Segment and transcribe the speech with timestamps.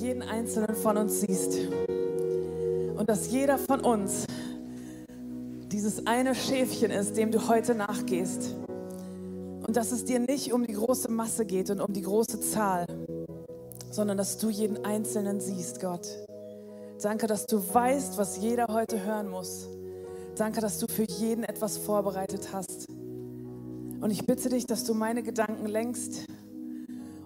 [0.00, 1.58] jeden einzelnen von uns siehst.
[2.96, 4.26] Und dass jeder von uns
[5.70, 8.56] dieses eine Schäfchen ist, dem du heute nachgehst.
[9.66, 12.86] Und dass es dir nicht um die große Masse geht und um die große Zahl,
[13.90, 16.08] sondern dass du jeden Einzelnen siehst, Gott.
[17.02, 19.68] Danke, dass du weißt, was jeder heute hören muss.
[20.36, 22.88] Danke, dass du für jeden etwas vorbereitet hast.
[22.88, 26.26] Und ich bitte dich, dass du meine Gedanken lenkst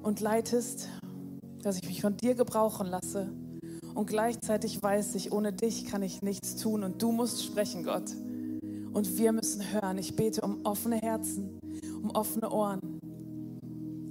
[0.02, 0.88] und leitest,
[2.04, 3.32] von dir gebrauchen lasse.
[3.94, 8.10] Und gleichzeitig weiß ich, ohne dich kann ich nichts tun und du musst sprechen, Gott.
[8.92, 9.96] Und wir müssen hören.
[9.96, 11.58] Ich bete um offene Herzen,
[12.02, 13.00] um offene Ohren,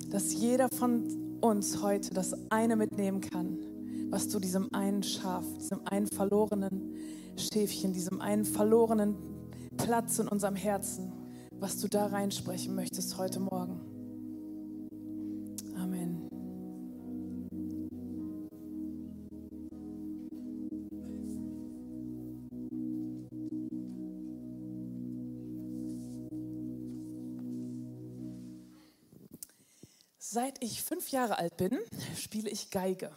[0.10, 3.60] dass jeder von uns heute das eine mitnehmen kann,
[4.10, 6.96] was du diesem einen Schaf, diesem einen verlorenen
[7.38, 9.16] Schäfchen, diesem einen verlorenen
[9.78, 11.12] Platz in unserem Herzen,
[11.60, 13.93] was du da reinsprechen möchtest heute Morgen.
[30.34, 31.78] Seit ich fünf Jahre alt bin,
[32.18, 33.12] spiele ich Geige.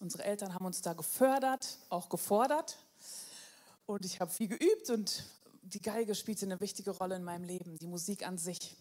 [0.00, 2.78] Unsere Eltern haben uns da gefördert, auch gefordert.
[3.86, 5.24] Und ich habe viel geübt und
[5.62, 8.76] die Geige spielte eine wichtige Rolle in meinem Leben, die Musik an sich.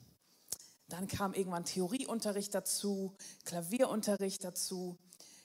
[0.89, 4.97] Dann kam irgendwann Theorieunterricht dazu, Klavierunterricht dazu.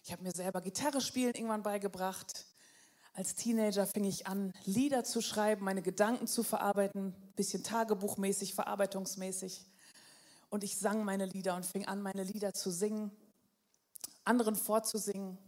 [0.03, 2.47] Ich habe mir selber Gitarre spielen irgendwann beigebracht.
[3.13, 9.67] Als Teenager fing ich an, Lieder zu schreiben, meine Gedanken zu verarbeiten, bisschen tagebuchmäßig, verarbeitungsmäßig.
[10.49, 13.11] Und ich sang meine Lieder und fing an, meine Lieder zu singen,
[14.25, 15.39] anderen vorzusingen.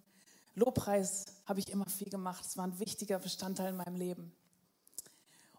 [0.54, 2.44] Lobpreis habe ich immer viel gemacht.
[2.44, 4.32] Es war ein wichtiger Bestandteil in meinem Leben.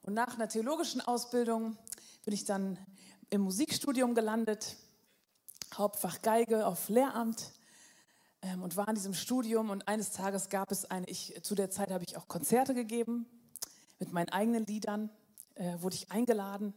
[0.01, 1.77] Und nach einer theologischen Ausbildung
[2.25, 2.77] bin ich dann
[3.29, 4.75] im Musikstudium gelandet,
[5.73, 7.53] Hauptfach Geige auf Lehramt
[8.41, 9.69] ähm, und war in diesem Studium.
[9.69, 13.25] Und eines Tages gab es eine, ich, zu der Zeit habe ich auch Konzerte gegeben
[13.99, 15.09] mit meinen eigenen Liedern,
[15.55, 16.73] äh, wurde ich eingeladen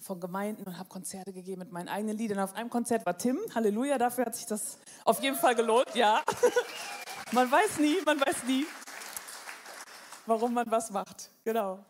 [0.00, 2.38] von Gemeinden und habe Konzerte gegeben mit meinen eigenen Liedern.
[2.38, 6.22] Auf einem Konzert war Tim, Halleluja, dafür hat sich das auf jeden Fall gelohnt, ja.
[7.32, 8.66] man weiß nie, man weiß nie,
[10.26, 11.84] warum man was macht, genau.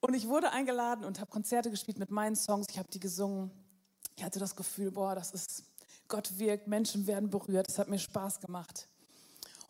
[0.00, 2.66] Und ich wurde eingeladen und habe Konzerte gespielt mit meinen Songs.
[2.70, 3.50] Ich habe die gesungen.
[4.16, 5.64] Ich hatte das Gefühl, boah, das ist,
[6.08, 7.68] Gott wirkt, Menschen werden berührt.
[7.68, 8.88] Es hat mir Spaß gemacht.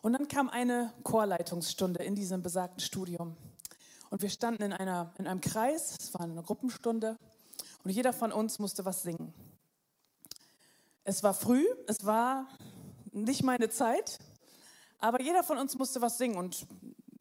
[0.01, 3.35] Und dann kam eine Chorleitungsstunde in diesem besagten Studium.
[4.11, 7.17] Und wir standen in, einer, in einem Kreis, es war eine Gruppenstunde.
[7.85, 9.33] Und jeder von uns musste was singen.
[11.05, 12.45] Es war früh, es war
[13.13, 14.19] nicht meine Zeit,
[14.99, 16.35] aber jeder von uns musste was singen.
[16.35, 16.67] Und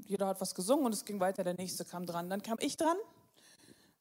[0.04, 2.28] jeder hat was gesungen und es ging weiter, der nächste kam dran.
[2.28, 2.96] Dann kam ich dran,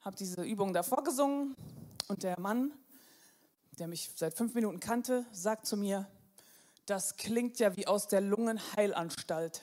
[0.01, 1.55] habe diese Übung davor gesungen
[2.07, 2.73] und der Mann,
[3.77, 6.07] der mich seit fünf Minuten kannte, sagt zu mir,
[6.87, 9.61] das klingt ja wie aus der Lungenheilanstalt.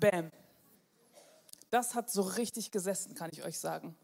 [0.00, 0.30] Bam.
[1.70, 3.96] Das hat so richtig gesessen, kann ich euch sagen.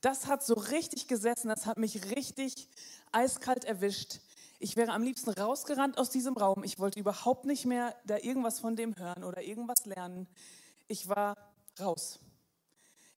[0.00, 2.68] Das hat so richtig gesessen, das hat mich richtig
[3.10, 4.20] eiskalt erwischt.
[4.60, 6.64] Ich wäre am liebsten rausgerannt aus diesem Raum.
[6.64, 10.28] Ich wollte überhaupt nicht mehr da irgendwas von dem hören oder irgendwas lernen.
[10.86, 11.36] Ich war
[11.80, 12.18] raus.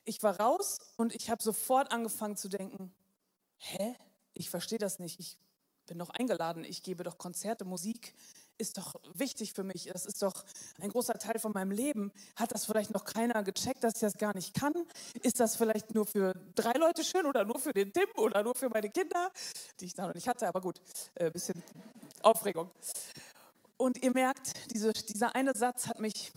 [0.04, 2.94] Ich war raus und ich habe sofort angefangen zu denken,
[3.58, 3.96] hä?
[4.34, 5.20] Ich verstehe das nicht.
[5.20, 5.38] Ich
[5.86, 6.64] bin doch eingeladen.
[6.64, 8.16] Ich gebe doch Konzerte, Musik
[8.62, 9.90] ist doch wichtig für mich.
[9.92, 10.46] Das ist doch
[10.80, 12.12] ein großer Teil von meinem Leben.
[12.36, 14.74] Hat das vielleicht noch keiner gecheckt, dass ich das gar nicht kann?
[15.22, 18.56] Ist das vielleicht nur für drei Leute schön oder nur für den Tim oder nur
[18.56, 19.32] für meine Kinder,
[19.80, 20.48] die ich da noch nicht hatte?
[20.48, 20.80] Aber gut,
[21.20, 21.62] ein äh, bisschen
[22.22, 22.70] Aufregung.
[23.78, 26.32] Und ihr merkt, diese, dieser eine Satz hat mich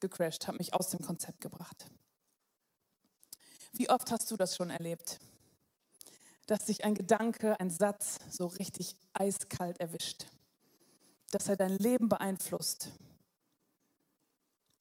[0.00, 1.86] gecrashed, hat mich aus dem Konzept gebracht.
[3.72, 5.20] Wie oft hast du das schon erlebt?
[6.46, 10.26] Dass dich ein Gedanke, ein Satz so richtig eiskalt erwischt
[11.36, 12.92] dass er dein Leben beeinflusst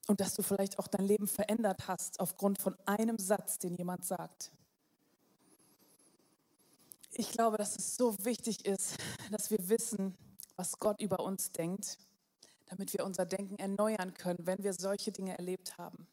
[0.07, 4.05] und dass du vielleicht auch dein Leben verändert hast aufgrund von einem Satz, den jemand
[4.05, 4.53] sagt.
[7.11, 8.95] Ich glaube, dass es so wichtig ist,
[9.31, 10.15] dass wir wissen,
[10.55, 11.97] was Gott über uns denkt,
[12.67, 16.07] damit wir unser Denken erneuern können, wenn wir solche Dinge erlebt haben.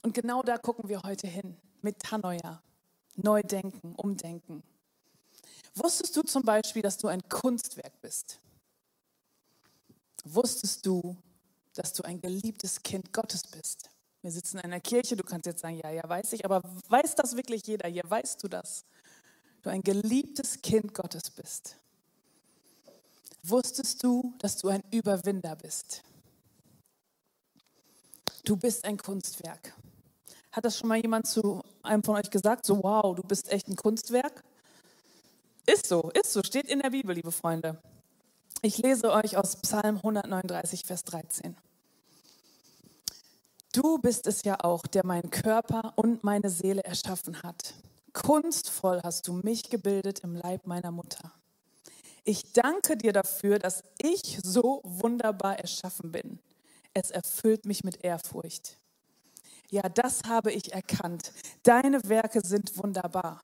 [0.00, 2.62] Und genau da gucken wir heute hin, mit Tanoia.
[3.16, 4.62] Neu denken, umdenken.
[5.74, 8.40] Wusstest du zum Beispiel, dass du ein Kunstwerk bist?
[10.24, 11.16] Wusstest du,
[11.74, 13.90] dass du ein geliebtes Kind Gottes bist?
[14.22, 17.14] Wir sitzen in einer Kirche, du kannst jetzt sagen, ja, ja, weiß ich, aber weiß
[17.14, 18.02] das wirklich jeder hier?
[18.06, 18.84] Weißt du das?
[19.62, 21.76] Du ein geliebtes Kind Gottes bist.
[23.42, 26.02] Wusstest du, dass du ein Überwinder bist?
[28.44, 29.74] Du bist ein Kunstwerk.
[30.52, 32.66] Hat das schon mal jemand zu einem von euch gesagt?
[32.66, 34.42] So, wow, du bist echt ein Kunstwerk?
[35.66, 37.80] Ist so, ist so, steht in der Bibel, liebe Freunde.
[38.62, 41.56] Ich lese euch aus Psalm 139, Vers 13.
[43.72, 47.72] Du bist es ja auch, der meinen Körper und meine Seele erschaffen hat.
[48.12, 51.32] Kunstvoll hast du mich gebildet im Leib meiner Mutter.
[52.24, 56.38] Ich danke dir dafür, dass ich so wunderbar erschaffen bin.
[56.92, 58.76] Es erfüllt mich mit Ehrfurcht.
[59.70, 61.32] Ja, das habe ich erkannt.
[61.62, 63.40] Deine Werke sind wunderbar.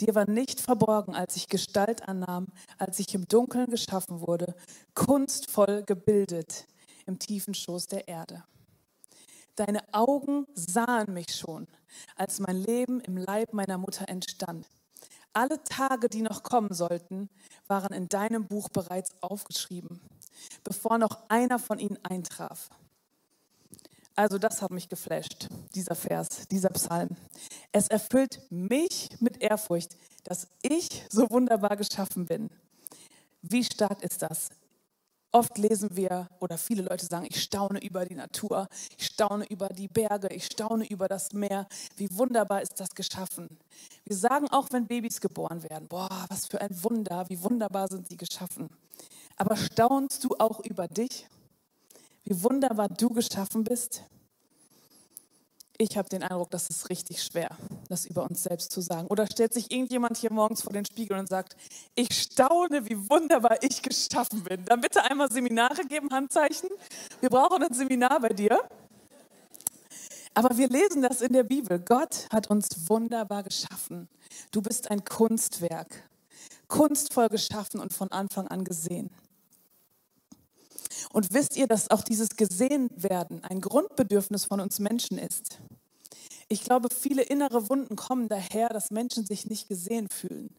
[0.00, 2.48] Dir war nicht verborgen, als ich Gestalt annahm,
[2.78, 4.54] als ich im Dunkeln geschaffen wurde,
[4.94, 6.66] kunstvoll gebildet
[7.06, 8.44] im tiefen Schoß der Erde.
[9.56, 11.68] Deine Augen sahen mich schon,
[12.16, 14.66] als mein Leben im Leib meiner Mutter entstand.
[15.32, 17.28] Alle Tage, die noch kommen sollten,
[17.68, 20.00] waren in deinem Buch bereits aufgeschrieben,
[20.64, 22.70] bevor noch einer von ihnen eintraf.
[24.16, 27.16] Also das hat mich geflasht, dieser Vers, dieser Psalm.
[27.72, 32.50] Es erfüllt mich mit Ehrfurcht, dass ich so wunderbar geschaffen bin.
[33.42, 34.50] Wie stark ist das?
[35.32, 39.68] Oft lesen wir oder viele Leute sagen, ich staune über die Natur, ich staune über
[39.68, 41.66] die Berge, ich staune über das Meer.
[41.96, 43.48] Wie wunderbar ist das geschaffen.
[44.04, 48.06] Wir sagen auch, wenn Babys geboren werden, boah, was für ein Wunder, wie wunderbar sind
[48.08, 48.70] sie geschaffen.
[49.36, 51.26] Aber staunst du auch über dich?
[52.24, 54.02] Wie wunderbar du geschaffen bist?
[55.76, 57.50] Ich habe den Eindruck, das ist richtig schwer,
[57.88, 59.08] das über uns selbst zu sagen.
[59.08, 61.56] Oder stellt sich irgendjemand hier morgens vor den Spiegel und sagt,
[61.96, 64.64] ich staune, wie wunderbar ich geschaffen bin.
[64.66, 66.70] Dann bitte einmal Seminare geben, Handzeichen.
[67.20, 68.62] Wir brauchen ein Seminar bei dir.
[70.32, 71.80] Aber wir lesen das in der Bibel.
[71.80, 74.08] Gott hat uns wunderbar geschaffen.
[74.52, 76.08] Du bist ein Kunstwerk,
[76.68, 79.10] kunstvoll geschaffen und von Anfang an gesehen.
[81.14, 85.60] Und wisst ihr, dass auch dieses Gesehenwerden ein Grundbedürfnis von uns Menschen ist?
[86.48, 90.52] Ich glaube, viele innere Wunden kommen daher, dass Menschen sich nicht gesehen fühlen.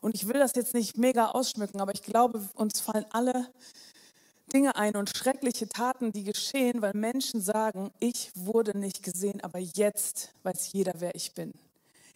[0.00, 3.52] Und ich will das jetzt nicht mega ausschmücken, aber ich glaube, uns fallen alle
[4.52, 9.58] Dinge ein und schreckliche Taten, die geschehen, weil Menschen sagen, ich wurde nicht gesehen, aber
[9.58, 11.54] jetzt weiß jeder, wer ich bin.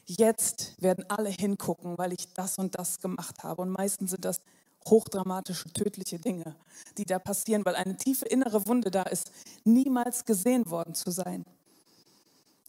[0.07, 3.63] Jetzt werden alle hingucken, weil ich das und das gemacht habe.
[3.63, 4.41] Und meistens sind das
[4.87, 6.57] hochdramatische, tödliche Dinge,
[6.99, 9.31] die da passieren, weil eine tiefe innere Wunde da ist,
[9.65, 11.45] niemals gesehen worden zu sein.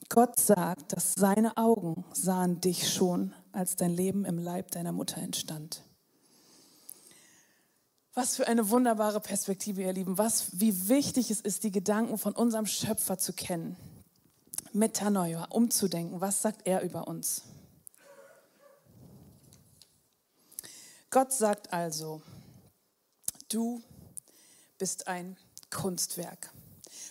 [0.09, 5.17] Gott sagt, dass seine Augen sahen dich schon, als dein Leben im Leib deiner Mutter
[5.17, 5.83] entstand.
[8.13, 10.19] Was für eine wunderbare Perspektive, ihr Lieben.
[10.19, 13.75] Was, wie wichtig es ist, die Gedanken von unserem Schöpfer zu kennen.
[14.71, 16.21] Metanoia, umzudenken.
[16.21, 17.43] Was sagt er über uns?
[21.13, 22.23] Gott sagt also,
[23.47, 23.83] du
[24.79, 25.37] bist ein
[25.69, 26.51] Kunstwerk.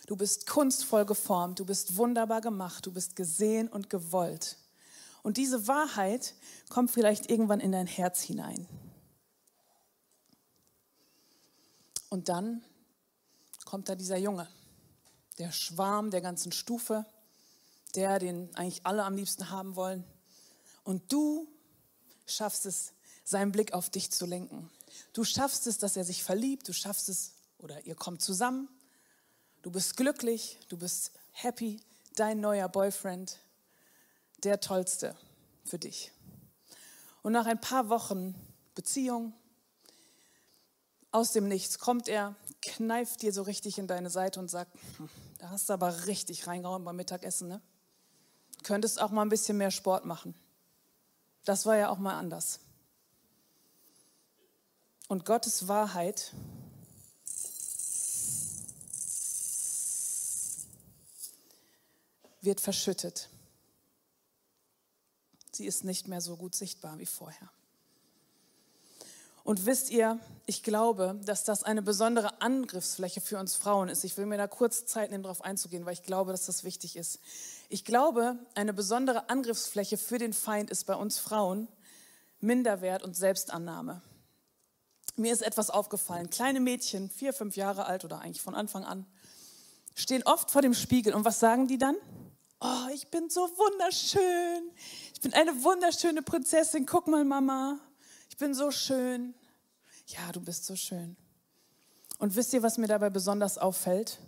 [0.08, 4.58] Du bist kunstvoll geformt, du bist wunderbar gemacht, du bist gesehen und gewollt.
[5.22, 6.34] Und diese Wahrheit
[6.68, 8.66] kommt vielleicht irgendwann in dein Herz hinein.
[12.08, 12.64] Und dann
[13.64, 14.48] kommt da dieser Junge,
[15.38, 17.06] der Schwarm der ganzen Stufe,
[17.94, 20.02] der, den eigentlich alle am liebsten haben wollen.
[20.82, 21.46] Und du
[22.26, 24.70] schaffst es, seinen Blick auf dich zu lenken.
[25.12, 28.68] Du schaffst es, dass er sich verliebt, du schaffst es oder ihr kommt zusammen.
[29.62, 31.80] Du bist glücklich, du bist happy,
[32.16, 33.38] dein neuer Boyfriend,
[34.42, 35.16] der tollste
[35.64, 36.10] für dich.
[37.22, 38.34] Und nach ein paar Wochen
[38.74, 39.32] Beziehung,
[41.12, 45.08] aus dem Nichts kommt er, kneift dir so richtig in deine Seite und sagt, hm,
[45.38, 47.60] da hast du aber richtig reingehauen beim Mittagessen, ne?
[48.62, 50.34] Könntest auch mal ein bisschen mehr Sport machen.
[51.44, 52.60] Das war ja auch mal anders.
[55.12, 56.32] Und Gottes Wahrheit
[62.40, 63.28] wird verschüttet.
[65.50, 67.50] Sie ist nicht mehr so gut sichtbar wie vorher.
[69.44, 74.04] Und wisst ihr, ich glaube, dass das eine besondere Angriffsfläche für uns Frauen ist.
[74.04, 76.96] Ich will mir da kurz Zeit nehmen, darauf einzugehen, weil ich glaube, dass das wichtig
[76.96, 77.20] ist.
[77.68, 81.68] Ich glaube, eine besondere Angriffsfläche für den Feind ist bei uns Frauen
[82.40, 84.00] Minderwert und Selbstannahme
[85.16, 86.30] mir ist etwas aufgefallen.
[86.30, 89.06] Kleine Mädchen, vier, fünf Jahre alt oder eigentlich von Anfang an,
[89.94, 91.96] stehen oft vor dem Spiegel und was sagen die dann?
[92.60, 94.70] Oh, ich bin so wunderschön.
[95.12, 96.86] Ich bin eine wunderschöne Prinzessin.
[96.86, 97.80] Guck mal, Mama.
[98.30, 99.34] Ich bin so schön.
[100.06, 101.16] Ja, du bist so schön.
[102.18, 104.20] Und wisst ihr, was mir dabei besonders auffällt?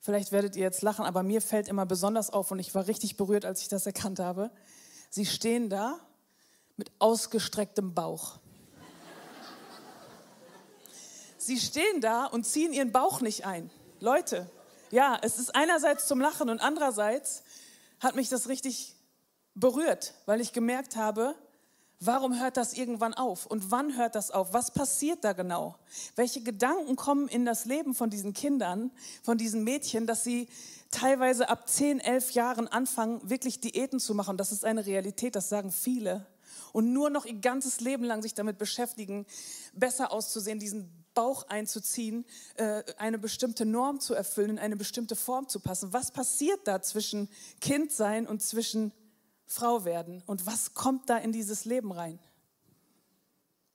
[0.00, 3.16] Vielleicht werdet ihr jetzt lachen, aber mir fällt immer besonders auf und ich war richtig
[3.16, 4.52] berührt, als ich das erkannt habe.
[5.10, 5.98] Sie stehen da
[6.76, 8.38] mit ausgestrecktem Bauch.
[11.48, 13.70] Sie stehen da und ziehen ihren Bauch nicht ein.
[14.00, 14.50] Leute,
[14.90, 17.42] ja, es ist einerseits zum Lachen und andererseits
[18.00, 18.94] hat mich das richtig
[19.54, 21.34] berührt, weil ich gemerkt habe,
[22.00, 23.44] Warum hört das irgendwann auf?
[23.46, 24.52] Und wann hört das auf?
[24.52, 25.74] Was passiert da genau?
[26.14, 28.92] Welche Gedanken kommen in das Leben von diesen Kindern,
[29.24, 30.48] von diesen Mädchen, dass sie
[30.92, 34.36] teilweise ab 10, 11 Jahren anfangen, wirklich Diäten zu machen?
[34.36, 36.24] Das ist eine Realität, das sagen viele.
[36.72, 39.26] Und nur noch ihr ganzes Leben lang sich damit beschäftigen,
[39.72, 45.48] besser auszusehen, diesen Bauch einzuziehen, äh, eine bestimmte Norm zu erfüllen, in eine bestimmte Form
[45.48, 45.92] zu passen.
[45.92, 47.28] Was passiert da zwischen
[47.60, 48.92] Kindsein und zwischen
[49.44, 50.22] Frau werden?
[50.26, 52.20] Und was kommt da in dieses Leben rein?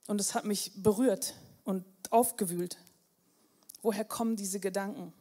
[0.06, 1.34] Und es hat mich berührt
[1.64, 2.78] und aufgewühlt.
[3.82, 5.12] Woher kommen diese Gedanken?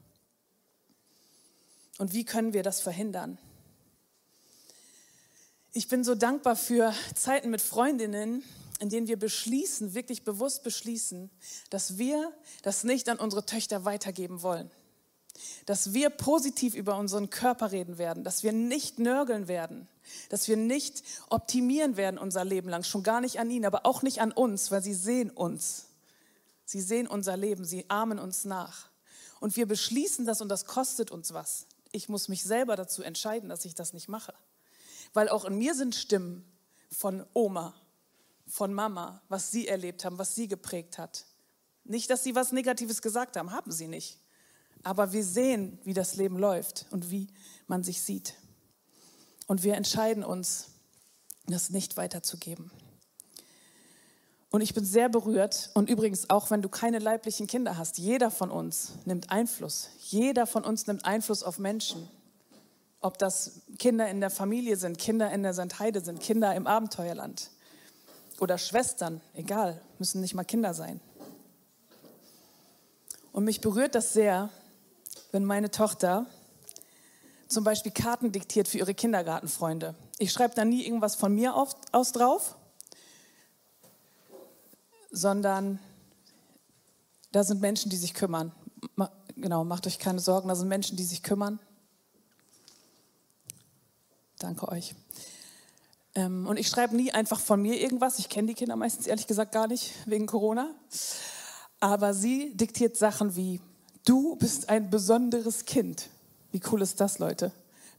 [1.98, 3.38] Und wie können wir das verhindern?
[5.74, 8.46] Ich bin so dankbar für Zeiten mit Freundinnen,
[8.84, 11.32] in denen wir beschließen, wirklich bewusst beschließen,
[11.70, 14.70] dass wir das nicht an unsere Töchter weitergeben wollen.
[15.66, 19.88] Dass wir positiv über unseren Körper reden werden, dass wir nicht nörgeln werden,
[20.28, 24.02] dass wir nicht optimieren werden unser Leben lang, schon gar nicht an ihnen, aber auch
[24.02, 25.86] nicht an uns, weil sie sehen uns.
[26.66, 28.90] Sie sehen unser Leben, sie ahmen uns nach.
[29.40, 31.68] Und wir beschließen das und das kostet uns was.
[31.94, 34.34] Ich muss mich selber dazu entscheiden, dass ich das nicht mache.
[35.14, 36.44] Weil auch in mir sind Stimmen
[36.92, 37.74] von Oma,
[38.48, 41.26] von Mama, was sie erlebt haben, was sie geprägt hat.
[41.86, 44.20] Nicht, dass sie was Negatives gesagt haben, haben sie nicht.
[44.84, 47.28] Aber wir sehen, wie das Leben läuft und wie
[47.68, 48.36] man sich sieht.
[49.48, 50.68] Und wir entscheiden uns,
[51.46, 52.72] das nicht weiterzugeben.
[54.50, 55.72] Und ich bin sehr berührt.
[55.74, 59.90] Und übrigens, auch wenn du keine leiblichen Kinder hast, jeder von uns nimmt Einfluss.
[60.00, 62.08] Jeder von uns nimmt Einfluss auf Menschen.
[63.02, 67.50] Ob das Kinder in der Familie sind, Kinder in der Sandheide sind, Kinder im Abenteuerland
[68.44, 71.00] oder Schwestern, egal, müssen nicht mal Kinder sein.
[73.32, 74.50] Und mich berührt das sehr,
[75.32, 76.28] wenn meine Tochter
[77.48, 79.96] zum Beispiel Karten diktiert für ihre Kindergartenfreunde.
[80.18, 82.58] Ich schreibe da nie irgendwas von mir auf, aus drauf,
[85.10, 85.80] sondern
[87.32, 88.52] da sind Menschen, die sich kümmern.
[89.38, 91.60] Genau, macht euch keine Sorgen, da sind Menschen, die sich kümmern.
[94.38, 94.96] Danke euch.
[96.16, 98.20] Ähm, und ich schreibe nie einfach von mir irgendwas.
[98.20, 100.70] Ich kenne die Kinder meistens ehrlich gesagt gar nicht wegen Corona.
[101.80, 103.60] Aber sie diktiert Sachen wie,
[104.06, 106.10] du bist ein besonderes Kind.
[106.52, 107.52] Wie cool ist das, Leute?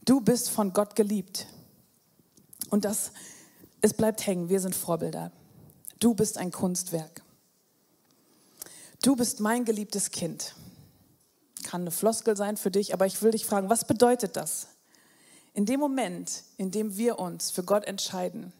[0.05, 1.47] Du bist von Gott geliebt.
[2.69, 3.11] Und das,
[3.81, 4.49] es bleibt hängen.
[4.49, 5.31] Wir sind Vorbilder.
[5.99, 7.21] Du bist ein Kunstwerk.
[9.01, 10.55] Du bist mein geliebtes Kind.
[11.63, 14.67] Kann eine Floskel sein für dich, aber ich will dich fragen, was bedeutet das?
[15.55, 18.51] In dem Moment, in dem wir uns für Gott entscheiden,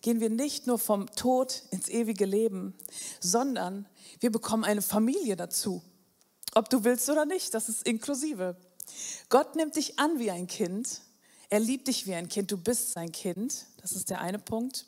[0.00, 2.72] gehen wir nicht nur vom Tod ins ewige Leben,
[3.18, 3.84] sondern
[4.20, 5.82] wir bekommen eine Familie dazu.
[6.54, 8.56] Ob du willst oder nicht, das ist inklusive.
[9.28, 11.00] Gott nimmt dich an wie ein Kind.
[11.50, 12.52] Er liebt dich wie ein Kind.
[12.52, 13.66] Du bist sein Kind.
[13.82, 14.86] Das ist der eine Punkt.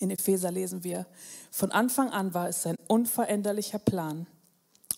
[0.00, 1.06] In Epheser lesen wir,
[1.50, 4.26] von Anfang an war es sein unveränderlicher Plan,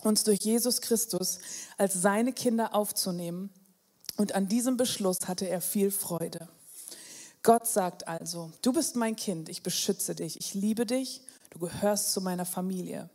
[0.02, 1.38] uns durch Jesus Christus
[1.78, 3.50] als seine Kinder aufzunehmen
[4.20, 6.46] und an diesem Beschluss hatte er viel Freude.
[7.42, 12.12] Gott sagt also, du bist mein Kind, ich beschütze dich, ich liebe dich, du gehörst
[12.12, 13.08] zu meiner Familie.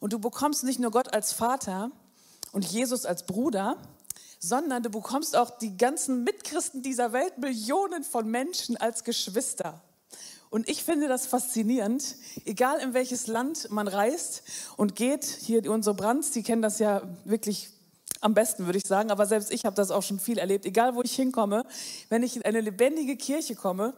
[0.00, 1.90] Und du bekommst nicht nur Gott als Vater
[2.52, 3.78] und Jesus als Bruder,
[4.38, 9.80] sondern du bekommst auch die ganzen Mitchristen dieser Welt, Millionen von Menschen als Geschwister.
[10.50, 14.42] Und ich finde das faszinierend, egal in welches Land man reist
[14.76, 17.70] und geht, hier unsere Brands, die kennen das ja wirklich
[18.24, 19.10] am besten, würde ich sagen.
[19.10, 20.64] Aber selbst ich habe das auch schon viel erlebt.
[20.64, 21.64] Egal, wo ich hinkomme,
[22.08, 23.94] wenn ich in eine lebendige Kirche komme,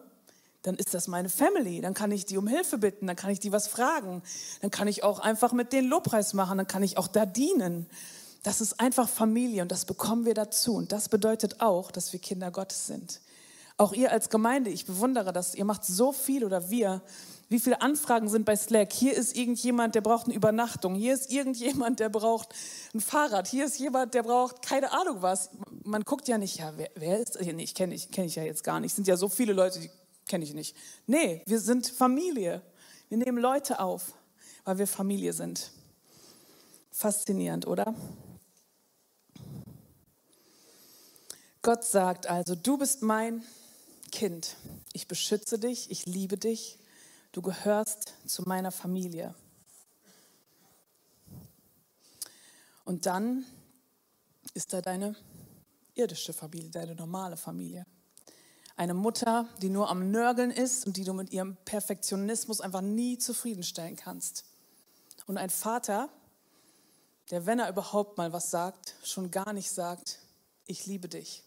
[0.62, 1.80] dann ist das meine Family.
[1.80, 4.22] Dann kann ich die um Hilfe bitten, dann kann ich die was fragen.
[4.60, 7.86] Dann kann ich auch einfach mit denen Lobpreis machen, dann kann ich auch da dienen.
[8.42, 10.74] Das ist einfach Familie und das bekommen wir dazu.
[10.74, 13.20] Und das bedeutet auch, dass wir Kinder Gottes sind.
[13.76, 17.02] Auch ihr als Gemeinde, ich bewundere das, ihr macht so viel oder wir
[17.48, 18.92] wie viele Anfragen sind bei Slack?
[18.92, 20.96] Hier ist irgendjemand, der braucht eine Übernachtung.
[20.96, 22.52] Hier ist irgendjemand, der braucht
[22.92, 23.46] ein Fahrrad.
[23.46, 25.50] Hier ist jemand, der braucht keine Ahnung was.
[25.84, 27.46] Man guckt ja nicht, ja, wer, wer ist das?
[27.46, 28.90] Nee, ich kenne ich, kenn ich ja jetzt gar nicht.
[28.90, 29.90] Es sind ja so viele Leute, die
[30.26, 30.76] kenne ich nicht.
[31.06, 32.62] Nee, wir sind Familie.
[33.08, 34.12] Wir nehmen Leute auf,
[34.64, 35.70] weil wir Familie sind.
[36.90, 37.94] Faszinierend, oder?
[41.62, 43.44] Gott sagt also, du bist mein
[44.16, 44.56] Kind.
[44.94, 46.78] Ich beschütze dich, ich liebe dich
[47.32, 49.34] Du gehörst zu meiner Familie.
[52.86, 53.44] Und dann
[54.54, 55.16] ist da deine
[55.94, 57.84] irdische Familie, deine normale Familie.
[58.74, 63.18] Eine Mutter, die nur am Nörgeln ist und die du mit ihrem Perfektionismus einfach nie
[63.18, 64.46] zufriedenstellen kannst.
[65.26, 66.08] Und ein Vater,
[67.30, 70.20] der, wenn er überhaupt mal was sagt, schon gar nicht sagt,
[70.64, 71.44] ich liebe dich.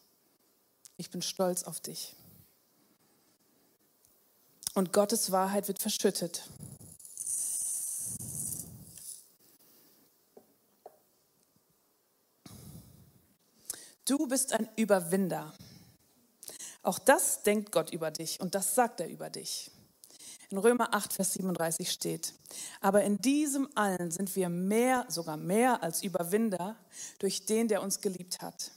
[0.97, 2.15] Ich bin stolz auf dich.
[4.79, 6.47] Und Gottes Wahrheit wird verschüttet.
[14.05, 15.53] Du bist ein Überwinder.
[16.81, 19.69] Auch das denkt Gott über dich und das sagt er über dich.
[20.49, 22.33] In Römer 8, Vers 37 steht,
[22.79, 26.77] aber in diesem allen sind wir mehr, sogar mehr als Überwinder
[27.17, 28.71] durch den, der uns geliebt hat.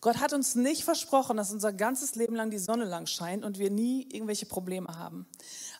[0.00, 3.58] Gott hat uns nicht versprochen, dass unser ganzes Leben lang die Sonne lang scheint und
[3.58, 5.26] wir nie irgendwelche Probleme haben.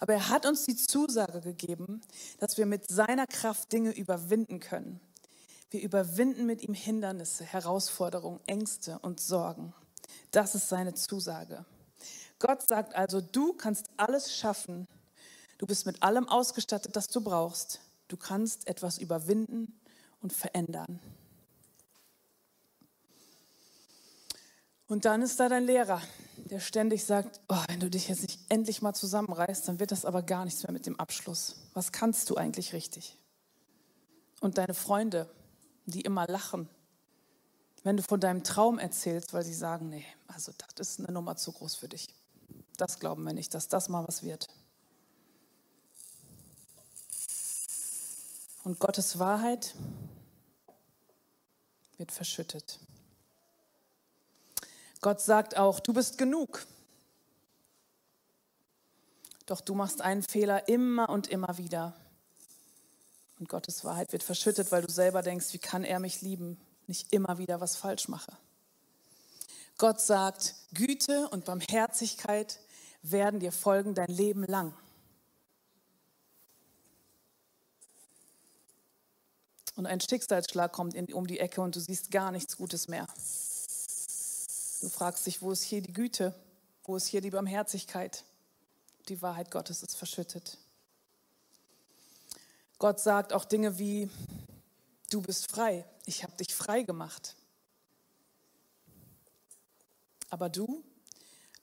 [0.00, 2.00] Aber er hat uns die Zusage gegeben,
[2.38, 5.00] dass wir mit seiner Kraft Dinge überwinden können.
[5.70, 9.72] Wir überwinden mit ihm Hindernisse, Herausforderungen, Ängste und Sorgen.
[10.32, 11.64] Das ist seine Zusage.
[12.40, 14.88] Gott sagt also, du kannst alles schaffen.
[15.58, 17.80] Du bist mit allem ausgestattet, das du brauchst.
[18.08, 19.78] Du kannst etwas überwinden
[20.20, 21.00] und verändern.
[24.88, 26.00] Und dann ist da dein Lehrer,
[26.37, 30.07] der ständig sagt, oh, wenn du dich jetzt nicht endlich mal zusammenreißt, dann wird das
[30.07, 31.57] aber gar nichts mehr mit dem Abschluss.
[31.75, 33.18] Was kannst du eigentlich richtig?
[34.40, 35.28] Und deine Freunde,
[35.85, 36.71] die immer lachen,
[37.85, 41.37] wenn du von deinem Traum erzählst, weil sie sagen, nee, also das ist eine Nummer
[41.37, 42.09] zu groß für dich.
[42.78, 44.49] Das glauben wir nicht, dass das mal was wird.
[48.64, 49.75] Und Gottes Wahrheit
[51.99, 52.80] wird verschüttet.
[55.00, 56.67] Gott sagt auch, du bist genug.
[59.47, 61.95] Doch du machst einen Fehler immer und immer wieder.
[63.38, 67.12] Und Gottes Wahrheit wird verschüttet, weil du selber denkst, wie kann er mich lieben, nicht
[67.12, 68.33] immer wieder was falsch mache.
[69.78, 72.59] Gott sagt, Güte und Barmherzigkeit
[73.02, 74.75] werden dir folgen dein Leben lang.
[79.76, 83.07] Und ein Schicksalsschlag kommt um die Ecke und du siehst gar nichts Gutes mehr.
[84.80, 86.35] Du fragst dich, wo ist hier die Güte?
[86.85, 88.25] Wo ist hier die Barmherzigkeit?
[89.08, 90.58] Die Wahrheit Gottes ist verschüttet.
[92.78, 94.08] Gott sagt auch Dinge wie,
[95.11, 97.35] du bist frei, ich habe dich frei gemacht.
[100.31, 100.85] Aber du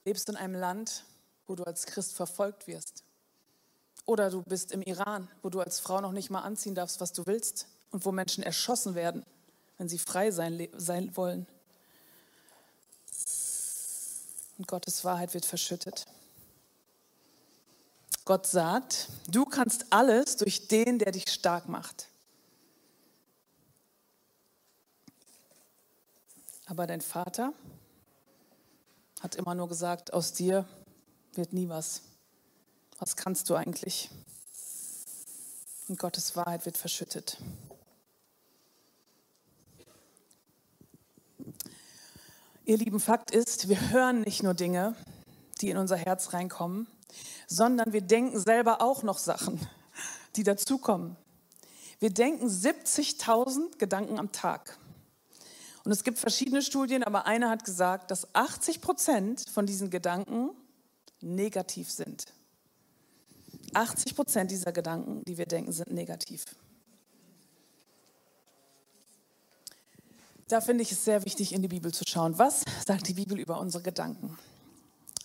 [0.04, 1.04] lebst in einem Land,
[1.46, 3.02] wo du als Christ verfolgt wirst.
[4.04, 7.12] Oder du bist im Iran, wo du als Frau noch nicht mal anziehen darfst, was
[7.12, 9.24] du willst und wo Menschen erschossen werden,
[9.78, 11.46] wenn sie frei sein, sein wollen.
[14.58, 16.06] Und Gottes Wahrheit wird verschüttet.
[18.24, 22.08] Gott sagt, du kannst alles durch den, der dich stark macht.
[26.66, 27.52] Aber dein Vater
[29.20, 30.66] hat immer nur gesagt, aus dir
[31.34, 32.02] wird nie was.
[32.98, 34.10] Was kannst du eigentlich?
[35.88, 37.38] Und Gottes Wahrheit wird verschüttet.
[42.68, 44.96] Ihr lieben Fakt ist, wir hören nicht nur Dinge,
[45.60, 46.88] die in unser Herz reinkommen,
[47.46, 49.60] sondern wir denken selber auch noch Sachen,
[50.34, 51.16] die dazukommen.
[52.00, 54.76] Wir denken 70.000 Gedanken am Tag.
[55.84, 60.50] Und es gibt verschiedene Studien, aber eine hat gesagt, dass 80 Prozent von diesen Gedanken
[61.20, 62.24] negativ sind.
[63.74, 66.44] 80 Prozent dieser Gedanken, die wir denken, sind negativ.
[70.48, 72.38] Da finde ich es sehr wichtig, in die Bibel zu schauen.
[72.38, 74.38] Was sagt die Bibel über unsere Gedanken?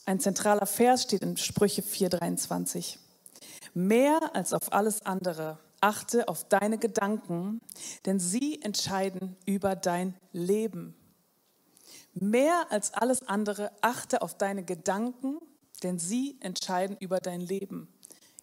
[0.06, 2.98] Ein zentraler Vers steht in Sprüche 4:23.
[3.76, 7.62] Mehr als auf alles andere achte auf deine Gedanken,
[8.06, 10.96] denn sie entscheiden über dein Leben.
[12.14, 15.38] Mehr als alles andere achte auf deine Gedanken,
[15.84, 17.88] denn sie entscheiden über dein Leben.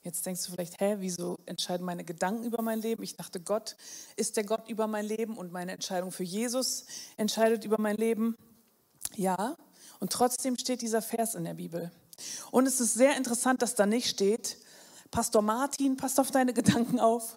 [0.09, 3.03] Jetzt denkst du vielleicht, hä, wieso entscheiden meine Gedanken über mein Leben?
[3.03, 3.77] Ich dachte, Gott
[4.17, 6.87] ist der Gott über mein Leben und meine Entscheidung für Jesus
[7.19, 8.35] entscheidet über mein Leben.
[9.17, 9.55] Ja,
[10.01, 11.91] und trotzdem steht dieser Vers in der Bibel.
[12.51, 14.57] Und es ist sehr interessant, dass da nicht steht,
[15.11, 17.37] Pastor Martin, passt auf deine Gedanken auf.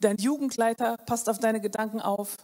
[0.00, 2.38] Dein Jugendleiter passt auf deine Gedanken auf.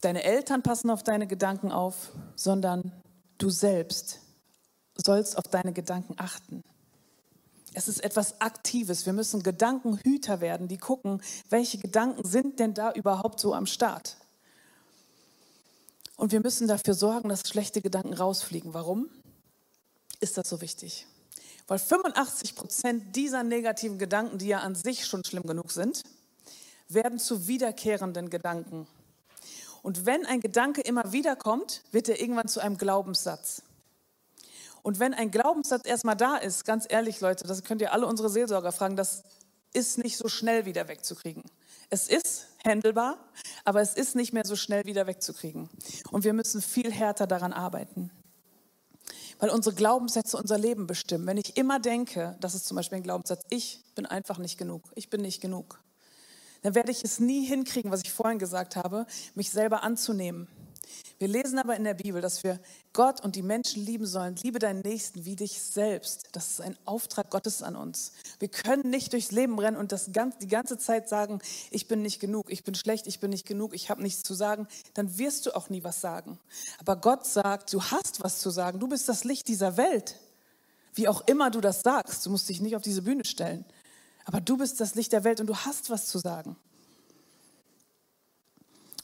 [0.00, 2.90] Deine Eltern passen auf deine Gedanken auf, sondern
[3.38, 4.18] du selbst
[4.96, 6.64] sollst auf deine Gedanken achten.
[7.74, 9.04] Es ist etwas Aktives.
[9.04, 14.16] Wir müssen Gedankenhüter werden, die gucken, welche Gedanken sind denn da überhaupt so am Start.
[16.16, 18.72] Und wir müssen dafür sorgen, dass schlechte Gedanken rausfliegen.
[18.74, 19.10] Warum
[20.20, 21.08] ist das so wichtig?
[21.66, 26.04] Weil 85 Prozent dieser negativen Gedanken, die ja an sich schon schlimm genug sind,
[26.88, 28.86] werden zu wiederkehrenden Gedanken.
[29.82, 33.62] Und wenn ein Gedanke immer wieder kommt, wird er irgendwann zu einem Glaubenssatz.
[34.84, 38.28] Und wenn ein Glaubenssatz erstmal da ist, ganz ehrlich Leute, das könnt ihr alle unsere
[38.28, 39.24] Seelsorger fragen, das
[39.72, 41.42] ist nicht so schnell wieder wegzukriegen.
[41.88, 43.16] Es ist handelbar,
[43.64, 45.70] aber es ist nicht mehr so schnell wieder wegzukriegen.
[46.10, 48.10] Und wir müssen viel härter daran arbeiten.
[49.38, 51.26] weil unsere Glaubenssätze unser Leben bestimmen.
[51.26, 54.82] Wenn ich immer denke, das ist zum Beispiel ein Glaubenssatz, ich bin einfach nicht genug,
[54.94, 55.80] ich bin nicht genug,
[56.62, 60.46] dann werde ich es nie hinkriegen, was ich vorhin gesagt habe, mich selber anzunehmen.
[61.18, 62.60] Wir lesen aber in der Bibel, dass wir
[62.92, 64.36] Gott und die Menschen lieben sollen.
[64.42, 66.28] Liebe deinen Nächsten wie dich selbst.
[66.32, 68.12] Das ist ein Auftrag Gottes an uns.
[68.38, 72.02] Wir können nicht durchs Leben rennen und das ganz, die ganze Zeit sagen, ich bin
[72.02, 74.66] nicht genug, ich bin schlecht, ich bin nicht genug, ich habe nichts zu sagen.
[74.94, 76.38] Dann wirst du auch nie was sagen.
[76.78, 78.80] Aber Gott sagt, du hast was zu sagen.
[78.80, 80.16] Du bist das Licht dieser Welt.
[80.94, 83.64] Wie auch immer du das sagst, du musst dich nicht auf diese Bühne stellen.
[84.24, 86.56] Aber du bist das Licht der Welt und du hast was zu sagen.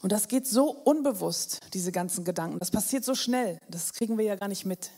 [0.01, 2.59] Und das geht so unbewusst, diese ganzen Gedanken.
[2.59, 3.59] Das passiert so schnell.
[3.69, 4.91] Das kriegen wir ja gar nicht mit.